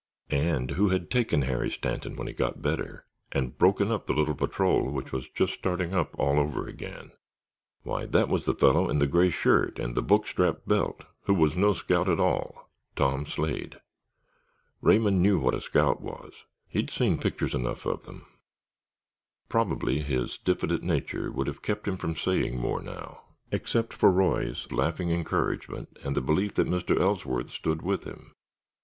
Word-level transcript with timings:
And 0.31 0.71
who 0.71 0.89
had 0.89 1.11
taken 1.11 1.43
Harry 1.43 1.69
Stanton 1.69 2.15
when 2.15 2.25
he 2.25 2.33
got 2.33 2.59
better, 2.59 3.05
and 3.31 3.55
broken 3.59 3.91
up 3.91 4.07
the 4.07 4.13
little 4.15 4.33
patrol 4.33 4.89
which 4.89 5.11
was 5.11 5.29
just 5.29 5.53
starting 5.53 5.93
up 5.93 6.15
all 6.17 6.39
over 6.39 6.65
again? 6.67 7.11
Why, 7.83 8.07
that 8.07 8.27
was 8.27 8.47
the 8.47 8.55
fellow 8.55 8.89
in 8.89 8.97
the 8.97 9.05
gray 9.05 9.29
shirt 9.29 9.77
and 9.77 9.93
the 9.93 10.01
book 10.01 10.25
strap 10.25 10.61
belt, 10.65 11.03
who 11.25 11.35
was 11.35 11.55
no 11.55 11.73
scout 11.73 12.09
at 12.09 12.19
all—Tom 12.19 13.27
Slade. 13.27 13.79
Raymond 14.81 15.21
knew 15.21 15.37
what 15.37 15.53
a 15.53 15.61
scout 15.61 16.01
was—he 16.01 16.79
had 16.79 16.89
seen 16.89 17.19
pictures 17.19 17.53
enough 17.53 17.85
of 17.85 18.03
them. 18.07 18.25
Probably, 19.49 19.99
his 19.99 20.39
diffident 20.39 20.81
nature 20.81 21.31
would 21.31 21.45
have 21.45 21.61
kept 21.61 21.87
him 21.87 21.97
from 21.97 22.15
saying 22.15 22.59
more 22.59 22.81
now 22.81 23.21
except 23.51 23.93
for 23.93 24.09
Roy's 24.09 24.71
laughing 24.71 25.11
encouragement 25.11 25.99
and 26.03 26.15
the 26.15 26.21
belief 26.21 26.55
that 26.55 26.65
Mr. 26.65 26.99
Ellsworth 26.99 27.51
stood 27.51 27.83
with 27.83 28.05
him. 28.05 28.33